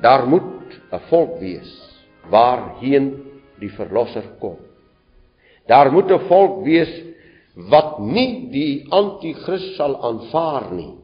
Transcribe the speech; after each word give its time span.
Daar 0.00 0.26
moet 0.26 0.42
'n 0.92 1.00
volk 1.08 1.38
wees 1.38 1.70
waarheen 2.30 3.06
die 3.60 3.70
verlosser 3.70 4.24
kom. 4.40 4.56
Daar 5.66 5.92
moet 5.92 6.10
'n 6.10 6.26
volk 6.28 6.64
wees 6.64 6.92
wat 7.54 7.98
nie 7.98 8.50
die 8.50 8.86
anti-kris 8.88 9.76
sal 9.76 10.02
aanvaar 10.02 10.72
nie. 10.72 10.94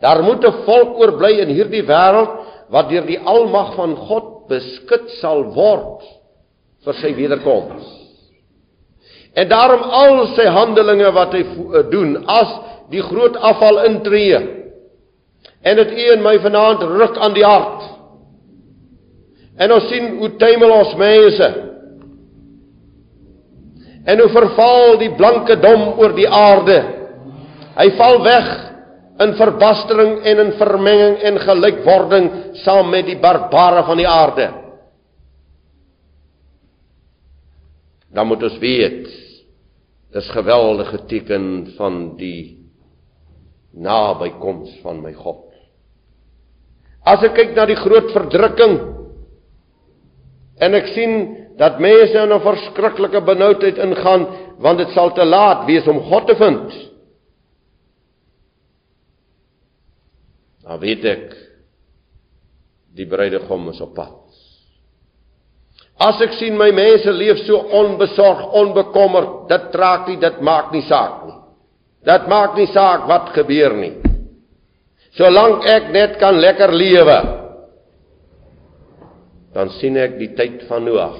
Daar 0.00 0.22
moet 0.22 0.44
'n 0.44 0.62
volk 0.64 0.98
oorbly 0.98 1.40
in 1.40 1.48
hierdie 1.48 1.84
wêreld 1.84 2.32
wat 2.70 2.88
deur 2.88 3.06
die 3.06 3.18
almag 3.18 3.74
van 3.74 3.96
God 3.96 4.48
beskut 4.48 5.10
sal 5.20 5.44
word 5.54 6.02
vir 6.84 6.94
sy 6.94 7.14
wederkoms. 7.14 7.86
En 9.34 9.48
daarom 9.48 9.82
al 9.82 10.26
sy 10.34 10.46
handelinge 10.46 11.12
wat 11.12 11.32
hy 11.32 11.44
doen 11.90 12.16
as 12.26 12.54
die 12.90 13.02
groot 13.02 13.36
afval 13.36 13.84
intree. 13.84 14.38
En 15.62 15.76
dit 15.76 15.92
u 15.92 16.06
en 16.14 16.22
my 16.22 16.38
vanaand 16.40 16.82
ruk 16.82 17.18
aan 17.18 17.34
die 17.36 17.44
hart. 17.44 17.79
En 19.60 19.74
ons 19.76 19.88
sien 19.92 20.14
hoe 20.20 20.30
tuimel 20.40 20.72
ons 20.72 20.94
mense. 20.96 21.48
En 24.08 24.22
hoe 24.22 24.30
verval 24.32 24.96
die 25.02 25.12
blanke 25.18 25.58
dom 25.60 26.00
oor 26.00 26.14
die 26.16 26.28
aarde. 26.28 26.78
Hy 27.76 27.88
val 27.98 28.22
weg 28.24 28.48
in 29.20 29.34
verbastering 29.36 30.14
en 30.24 30.40
in 30.46 30.54
vermenging 30.56 31.18
en 31.28 31.42
gelykwording 31.44 32.30
saam 32.64 32.88
met 32.92 33.04
die 33.08 33.18
barbare 33.20 33.84
van 33.88 34.00
die 34.00 34.08
aarde. 34.08 34.46
Dan 38.10 38.26
moet 38.26 38.46
ons 38.48 38.56
weet 38.62 39.10
dis 40.10 40.30
geweldige 40.34 41.04
teken 41.06 41.44
van 41.76 42.00
die 42.18 42.66
nabykoms 43.70 44.72
van 44.82 44.98
my 45.04 45.12
God. 45.14 45.44
As 47.06 47.22
ek 47.28 47.36
kyk 47.36 47.52
na 47.54 47.68
die 47.70 47.78
groot 47.78 48.10
verdrukking 48.16 48.74
en 50.60 50.76
ek 50.76 50.92
sien 50.94 51.14
dat 51.58 51.80
mense 51.80 52.16
in 52.16 52.32
'n 52.32 52.40
verskriklike 52.40 53.20
benoudheid 53.20 53.78
ingaan 53.78 54.26
want 54.58 54.78
dit 54.78 54.90
sal 54.94 55.12
te 55.12 55.24
laat 55.24 55.66
wees 55.66 55.86
om 55.88 56.00
God 56.00 56.26
te 56.26 56.36
vind. 56.36 56.90
Dan 60.62 60.78
weet 60.78 61.04
ek 61.04 61.36
die 62.94 63.06
bruidegom 63.06 63.68
is 63.68 63.80
op 63.80 63.94
pad. 63.94 64.16
As 66.00 66.20
ek 66.24 66.32
sien 66.38 66.56
my 66.56 66.70
mense 66.72 67.12
leef 67.12 67.42
so 67.44 67.56
onbesorg, 67.56 68.52
onbekommerd, 68.56 69.48
dit 69.48 69.66
trek 69.72 70.06
nie, 70.08 70.16
dit 70.16 70.40
maak 70.40 70.72
nie 70.72 70.82
saak 70.88 71.26
nie. 71.26 71.36
Dit 72.08 72.28
maak 72.28 72.56
nie 72.56 72.68
saak 72.72 73.04
wat 73.08 73.34
gebeur 73.36 73.74
nie. 73.76 73.92
Solank 75.18 75.66
ek 75.68 75.90
net 75.92 76.16
kan 76.22 76.38
lekker 76.40 76.72
lewe, 76.72 77.18
dan 79.54 79.72
sien 79.78 79.98
ek 79.98 80.16
die 80.20 80.30
tyd 80.38 80.64
van 80.68 80.86
Noag. 80.86 81.18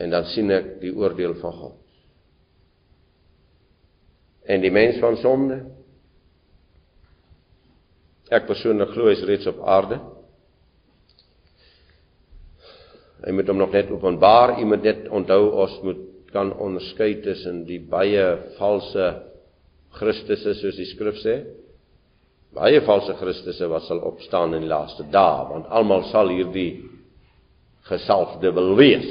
En 0.00 0.12
dan 0.14 0.28
sien 0.32 0.50
ek 0.54 0.78
die 0.82 0.92
oordeel 0.96 1.34
van 1.42 1.56
God. 1.58 1.76
En 4.48 4.62
die 4.62 4.72
mens 4.72 4.98
van 5.02 5.18
sonde. 5.20 5.60
Ek 8.30 8.46
persoonlik 8.48 8.94
glo 8.94 9.10
hy 9.10 9.16
is 9.18 9.26
reeds 9.26 9.48
op 9.50 9.60
aarde. 9.66 9.98
Hy 13.20 13.34
moet 13.36 13.50
hom 13.50 13.58
nog 13.60 13.74
net 13.74 13.90
openbaar. 13.92 14.56
Jy 14.60 14.68
moet 14.70 14.86
net 14.86 15.10
onthou 15.12 15.42
ons 15.64 15.74
moet 15.84 16.06
kan 16.30 16.52
onderskei 16.62 17.16
tussen 17.24 17.64
die 17.66 17.80
baie 17.82 18.22
valse 18.58 19.08
Christusse 19.98 20.54
soos 20.60 20.78
die 20.78 20.86
skrif 20.92 21.18
sê. 21.24 21.40
Baie 22.54 22.80
valse 22.82 23.14
Christusse 23.20 23.68
wat 23.70 23.86
sal 23.86 24.02
opstaan 24.06 24.56
in 24.56 24.64
die 24.64 24.70
laaste 24.70 25.06
dae, 25.12 25.44
want 25.52 25.68
almal 25.70 26.02
sal 26.10 26.32
hierdie 26.32 26.82
gesalfde 27.86 28.50
wil 28.56 28.74
wees. 28.78 29.10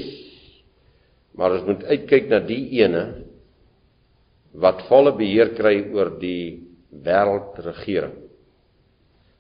Maar 1.40 1.56
ons 1.58 1.68
moet 1.70 1.86
uitkyk 1.88 2.28
na 2.32 2.42
die 2.44 2.66
ene 2.82 3.04
wat 4.60 4.84
volle 4.90 5.14
beheer 5.16 5.54
kry 5.56 5.78
oor 5.94 6.18
die 6.20 6.66
wêreldregering. 7.06 8.16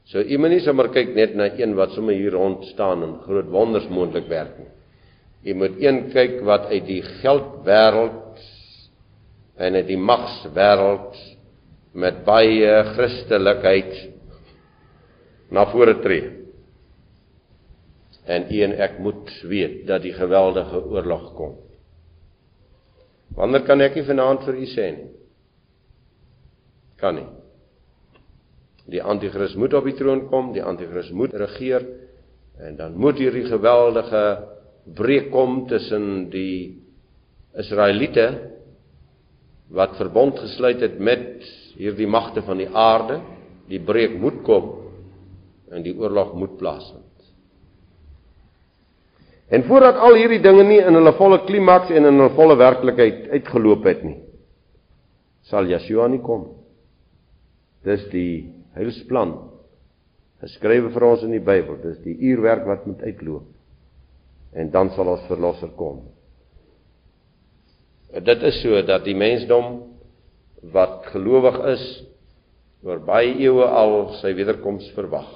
So 0.09 0.21
u 0.23 0.37
moet 0.41 0.55
nie 0.55 0.63
sommer 0.65 0.89
kyk 0.93 1.11
net 1.17 1.35
na 1.37 1.49
een 1.53 1.75
wat 1.77 1.91
sommer 1.93 2.15
hier 2.17 2.33
rond 2.33 2.63
staan 2.71 3.03
en 3.05 3.17
groot 3.25 3.49
wonders 3.51 3.89
moontlik 3.93 4.29
werk 4.31 4.55
nie. 4.57 4.69
Jy 5.45 5.55
moet 5.55 5.75
een 5.81 5.99
kyk 6.13 6.39
wat 6.47 6.69
uit 6.71 6.87
die 6.87 7.01
geldwêreld 7.21 8.47
en 9.59 9.75
uit 9.75 9.87
die 9.87 9.99
magswêreld 9.99 11.19
met 11.93 12.23
baie 12.25 12.73
Christelikheid 12.93 13.95
na 15.49 15.65
vore 15.71 15.97
tree. 16.03 16.35
En 18.29 18.45
een 18.53 18.75
ek 18.77 18.99
moet 19.01 19.31
weet 19.49 19.87
dat 19.87 20.03
die 20.05 20.13
geweldige 20.13 20.83
oorlog 20.85 21.33
kom. 21.37 21.55
Wanneer 23.37 23.65
kan 23.65 23.81
ek 23.81 23.97
nie 23.97 24.05
vanaand 24.05 24.45
vir 24.45 24.57
u 24.57 24.67
sê 24.69 24.89
nie? 24.93 25.09
Kan 26.99 27.17
nie. 27.17 27.27
Die 28.89 29.01
anti-kris 29.01 29.55
moet 29.57 29.73
op 29.77 29.85
die 29.85 29.95
troon 29.97 30.25
kom, 30.29 30.51
die 30.53 30.65
anti-kris 30.65 31.11
moet 31.13 31.33
regeer 31.37 31.85
en 32.59 32.75
dan 32.75 32.97
moet 32.99 33.19
hierdie 33.21 33.45
geweldige 33.47 34.23
breek 34.97 35.29
kom 35.31 35.61
tussen 35.69 36.29
die 36.33 36.81
Israeliete 37.57 38.25
wat 39.69 39.97
verbond 39.97 40.39
gesluit 40.41 40.81
het 40.81 40.97
met 40.99 41.43
hierdie 41.77 42.07
magte 42.09 42.41
van 42.45 42.57
die 42.57 42.69
aarde, 42.69 43.19
die 43.69 43.81
breek 43.81 44.17
moet 44.19 44.41
kom 44.47 44.71
en 45.69 45.85
die 45.85 45.93
oorlog 45.97 46.33
moet 46.33 46.57
plaasvind. 46.57 47.05
En 49.49 49.63
voordat 49.65 49.97
al 49.97 50.17
hierdie 50.17 50.41
dinge 50.41 50.63
nie 50.65 50.79
in 50.81 50.97
hulle 50.97 51.13
volle 51.17 51.41
klimaks 51.45 51.89
en 51.89 52.05
in 52.05 52.17
hulle 52.21 52.33
volle 52.37 52.57
werklikheid 52.57 53.29
uitgeloop 53.33 53.85
het 53.89 54.03
nie, 54.05 54.17
sal 55.49 55.69
Yeshua 55.69 56.09
nie 56.09 56.21
kom. 56.21 56.51
Dis 57.85 58.03
die 58.11 58.51
heilsplan 58.77 59.33
geskrywe 60.43 60.91
vir 60.93 61.05
ons 61.07 61.23
in 61.25 61.33
die 61.33 61.43
Bybel. 61.43 61.79
Dis 61.81 61.97
die 62.03 62.15
uurwerk 62.29 62.65
wat 62.67 62.85
moet 62.89 63.01
uitloop 63.05 63.47
en 64.59 64.71
dan 64.73 64.89
sal 64.95 65.11
ons 65.13 65.25
verlosser 65.29 65.69
kom. 65.77 66.01
Dit 68.09 68.41
is 68.43 68.61
so 68.63 68.81
dat 68.81 69.03
die 69.05 69.15
mensdom 69.17 69.83
wat 70.73 71.05
gelowig 71.13 71.59
is 71.75 71.83
oor 72.83 73.01
baie 73.05 73.35
eeue 73.37 73.67
al 73.67 74.15
sy 74.19 74.33
wederkoms 74.37 74.87
verwag. 74.95 75.27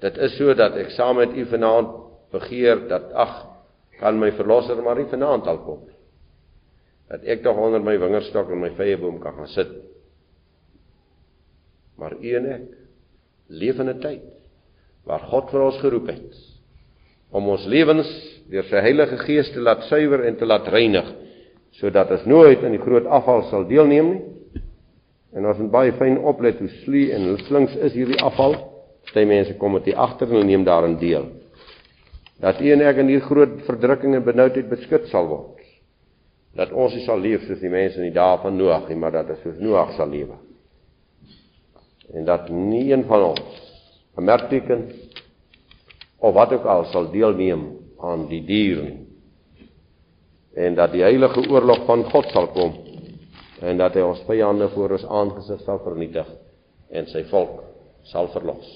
Dit 0.00 0.16
is 0.16 0.36
so 0.38 0.54
dat 0.56 0.78
ek 0.80 0.94
saam 0.96 1.18
met 1.20 1.34
u 1.36 1.44
vanaand 1.50 1.92
begeer 2.32 2.86
dat 2.88 3.10
ag 3.12 3.34
kan 4.00 4.16
my 4.16 4.30
verlosser 4.32 4.80
maar 4.82 4.96
nie 4.96 5.10
vanaand 5.10 5.48
al 5.50 5.60
kom 5.66 5.84
nie. 5.84 5.96
Dat 7.10 7.26
ek 7.26 7.42
tog 7.44 7.58
onder 7.58 7.82
my 7.84 7.98
wingerdstok 8.00 8.52
en 8.54 8.62
my 8.62 8.70
vyeboom 8.78 9.18
kan 9.20 9.36
gaan 9.36 9.50
sit. 9.50 9.72
Maar 12.00 12.16
u 12.16 12.36
en 12.38 12.46
ek 12.54 12.68
leef 13.50 13.80
in 13.82 13.90
'n 13.90 14.00
tyd 14.00 14.24
waar 15.04 15.26
God 15.28 15.50
vir 15.50 15.60
ons 15.60 15.80
geroep 15.82 16.06
het 16.08 16.32
om 17.30 17.48
ons 17.48 17.66
lewens 17.66 18.08
deur 18.50 18.66
sy 18.66 18.82
Heilige 18.82 19.18
Gees 19.22 19.50
te 19.54 19.62
laat 19.62 19.84
suiwer 19.86 20.24
en 20.26 20.36
te 20.36 20.48
laat 20.48 20.68
reinig 20.68 21.06
sodat 21.78 22.10
ons 22.10 22.26
nooit 22.26 22.62
in 22.66 22.74
die 22.74 22.82
groot 22.82 23.06
afval 23.06 23.44
sal 23.48 23.64
deelneem 23.68 24.08
nie. 24.10 24.22
En 25.30 25.46
ons 25.46 25.60
moet 25.62 25.70
baie 25.70 25.92
fyn 25.94 26.18
oplet 26.26 26.58
hoe 26.58 26.68
slie 26.80 27.12
en 27.14 27.28
slinks 27.46 27.76
is 27.86 27.94
hierdie 27.94 28.18
afval. 28.26 28.56
Party 29.06 29.22
mense 29.26 29.54
kom 29.58 29.76
met 29.76 29.86
die 29.86 29.94
agter 29.94 30.32
en 30.34 30.46
neem 30.46 30.64
daarin 30.66 30.96
deel. 30.98 31.28
Dat 32.42 32.60
u 32.60 32.72
en 32.74 32.82
ek 32.82 32.98
in 33.02 33.12
hierdie 33.12 33.28
groot 33.28 33.56
verdrukking 33.68 34.16
en 34.18 34.26
benoudheid 34.26 34.68
beskut 34.70 35.06
sal 35.12 35.28
word. 35.30 35.62
Dat 36.58 36.74
ons 36.74 36.94
nie 36.96 37.04
sal 37.06 37.22
leef 37.22 37.46
soos 37.46 37.62
die 37.62 37.70
mense 37.70 38.00
in 38.00 38.08
die 38.08 38.16
dae 38.16 38.38
van 38.42 38.56
Noag 38.58 38.88
nie, 38.90 38.98
maar 38.98 39.14
dat 39.14 39.30
ons 39.30 39.44
soos 39.46 39.60
Noag 39.62 39.94
sal 39.94 40.10
lewe. 40.10 40.38
En 42.10 42.26
dat 42.26 42.50
nie 42.50 42.88
een 42.90 43.06
van 43.06 43.30
ons 43.30 43.60
'n 44.18 44.24
merkteken 44.24 44.90
of 46.18 46.34
wat 46.34 46.52
ook 46.52 46.64
al 46.64 46.84
sal 46.90 47.10
deelneem 47.10 47.79
aan 48.02 48.26
die 48.28 48.42
dier 48.46 48.84
en 50.54 50.74
dat 50.74 50.92
die 50.92 51.02
heilige 51.02 51.44
oorlog 51.50 51.84
van 51.86 52.04
God 52.10 52.30
sal 52.34 52.48
kom 52.54 52.76
en 53.60 53.80
dat 53.80 53.94
hy 53.94 54.04
ons 54.04 54.22
vyande 54.28 54.68
voor 54.74 54.96
ons 54.96 55.04
aangesig 55.04 55.60
sal 55.66 55.82
vernietig 55.84 56.28
en 56.90 57.06
sy 57.06 57.22
volk 57.30 57.60
sal 58.10 58.30
verlos. 58.32 58.66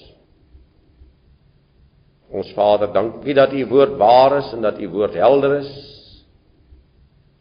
Ons 2.35 2.51
Vader, 2.55 2.91
dankie 2.93 3.33
dat 3.37 3.53
u 3.53 3.65
woord 3.69 3.97
waar 3.97 4.37
is 4.39 4.51
en 4.53 4.61
dat 4.65 4.79
u 4.81 4.89
woord 4.89 5.13
helder 5.17 5.59
is. 5.59 5.71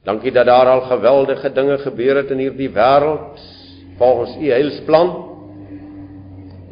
Dankie 0.04 0.32
dat 0.32 0.46
daar 0.46 0.68
al 0.68 0.82
geweldige 0.90 1.52
dinge 1.52 1.78
gebeur 1.78 2.20
het 2.20 2.32
in 2.34 2.42
hierdie 2.44 2.70
wêreld 2.72 3.40
volgens 3.98 4.36
u 4.36 4.50
heilsplan. 4.50 5.12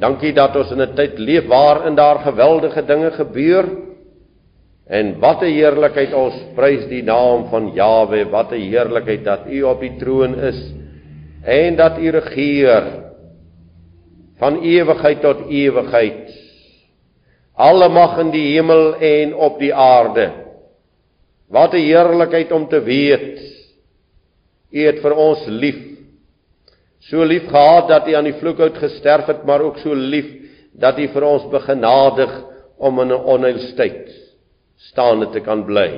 Dankie 0.03 0.33
dat 0.37 0.57
ons 0.57 0.73
in 0.73 0.83
'n 0.83 0.95
tyd 0.95 1.19
leef 1.19 1.47
waarin 1.47 1.95
daar 1.95 2.19
geweldige 2.19 2.85
dinge 2.85 3.11
gebeur. 3.11 3.92
En 4.87 5.19
wat 5.21 5.43
'n 5.43 5.55
heerlikheid 5.55 6.13
ons 6.15 6.35
prys 6.55 6.87
die 6.89 7.03
naam 7.03 7.49
van 7.51 7.73
Jawe, 7.75 8.25
wat 8.31 8.53
'n 8.53 8.61
heerlikheid 8.61 9.25
dat 9.25 9.47
U 9.47 9.63
op 9.63 9.81
die 9.81 9.97
troon 9.99 10.35
is 10.39 10.73
en 11.45 11.77
dat 11.77 11.99
U 11.99 12.11
regeer 12.11 12.83
van 14.39 14.63
ewigheid 14.63 15.21
tot 15.21 15.49
ewigheid 15.49 16.43
Alle 17.55 17.89
mag 17.89 18.17
in 18.19 18.31
die 18.33 18.47
hemel 18.55 18.95
en 18.97 19.35
op 19.35 19.59
die 19.61 19.75
aarde. 19.75 20.31
Wat 21.49 21.75
'n 21.75 21.85
heerlikheid 21.85 22.53
om 22.53 22.69
te 22.69 22.81
weet 22.81 23.39
U 24.73 24.87
het 24.87 25.01
vir 25.01 25.13
ons 25.13 25.47
lief. 25.47 25.81
So 27.01 27.25
lief 27.25 27.47
gehad 27.49 27.89
dat 27.89 28.09
U 28.09 28.15
aan 28.15 28.25
die 28.25 28.41
vloekhout 28.41 28.79
gesterf 28.79 29.27
het, 29.27 29.45
maar 29.45 29.61
ook 29.61 29.79
so 29.79 29.95
lief 29.95 30.27
dat 30.73 30.99
U 30.99 31.09
vir 31.09 31.23
ons 31.23 31.51
begenadig 31.51 32.45
om 32.79 33.01
in 33.01 33.09
'n 33.09 33.25
onheilstyd 33.25 34.22
staande 34.91 35.31
te 35.33 35.43
kan 35.45 35.65
bly. 35.67 35.91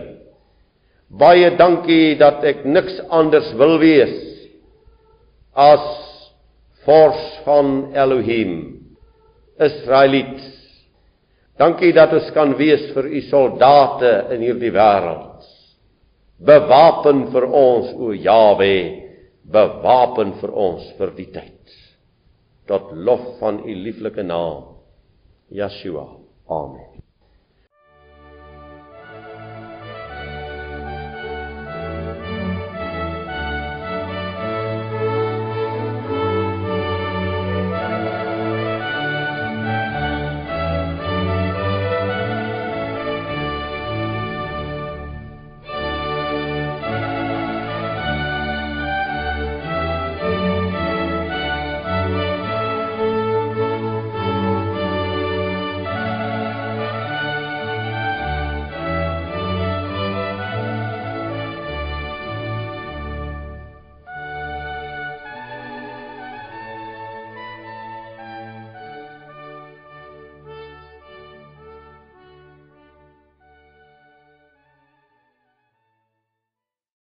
Baie 1.15 1.51
dankie 1.59 2.17
dat 2.19 2.45
ek 2.47 2.65
niks 2.67 2.99
anders 3.13 3.53
wil 3.61 3.79
wees 3.83 4.15
as 5.55 5.85
vors 6.85 7.23
van 7.45 7.95
Elohim, 7.95 8.55
Israeliet. 9.63 10.41
Dankie 11.61 11.93
dat 11.95 12.13
ons 12.17 12.33
kan 12.35 12.57
wees 12.59 12.89
vir 12.97 13.07
u 13.07 13.21
soldate 13.29 14.11
in 14.35 14.43
hierdie 14.43 14.73
wêreld. 14.75 15.47
Bewapen 16.45 17.29
vir 17.33 17.47
ons 17.47 17.93
o 17.95 18.11
Jawe, 18.11 18.75
bewapen 19.55 20.35
vir 20.41 20.57
ons 20.67 20.91
vir 20.99 21.15
die 21.15 21.31
tyd. 21.31 21.79
Tot 22.67 22.91
lof 22.93 23.39
van 23.39 23.63
u 23.63 23.79
lieflike 23.87 24.27
naam. 24.27 24.75
Yeshua. 25.55 26.09
Amen. 26.51 27.04